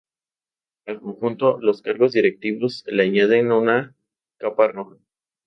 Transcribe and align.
Al 0.87 0.99
conjunto, 0.99 1.59
los 1.61 1.83
cargos 1.83 2.13
directivos 2.13 2.83
le 2.87 3.03
añaden 3.03 3.51
una 3.51 3.93
capa 4.39 4.67
roja. 4.69 4.97